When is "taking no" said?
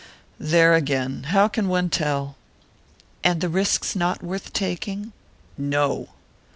4.51-6.09